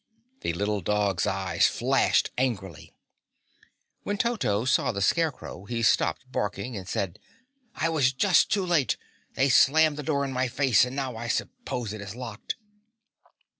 [0.39, 2.95] The little dog's eyes flashed angrily.
[4.01, 7.19] When Toto saw the Scarecrow, he stopped barking and said,
[7.75, 8.97] "I was just too late.
[9.35, 12.55] They slammed the door in my face and now I suppose it is locked."